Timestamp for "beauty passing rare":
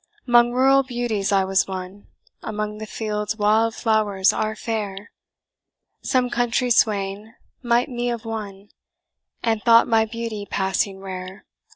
10.05-11.45